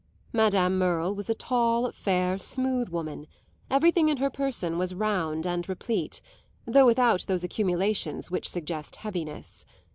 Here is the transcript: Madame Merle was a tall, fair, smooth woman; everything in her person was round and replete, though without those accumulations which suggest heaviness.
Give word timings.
Madame 0.33 0.79
Merle 0.79 1.13
was 1.13 1.29
a 1.29 1.35
tall, 1.35 1.91
fair, 1.91 2.39
smooth 2.39 2.89
woman; 2.89 3.27
everything 3.69 4.09
in 4.09 4.17
her 4.17 4.31
person 4.31 4.79
was 4.79 4.95
round 4.95 5.45
and 5.45 5.69
replete, 5.69 6.21
though 6.65 6.87
without 6.87 7.27
those 7.27 7.43
accumulations 7.43 8.31
which 8.31 8.49
suggest 8.49 8.95
heaviness. 8.95 9.63